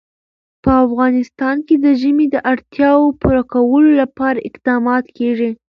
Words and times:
په 0.63 0.71
افغانستان 0.85 1.57
کې 1.67 1.75
د 1.85 1.85
ژمی 2.01 2.27
د 2.31 2.35
اړتیاوو 2.51 3.17
پوره 3.21 3.43
کولو 3.53 3.91
لپاره 4.01 4.43
اقدامات 4.49 5.05
کېږي. 5.17 5.49